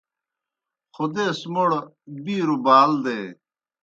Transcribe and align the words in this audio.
خودیس 0.93 1.39
موْڑ 1.53 1.69
بِیروْ 2.23 2.57
بال 2.65 2.91
دے۔ 3.03 3.19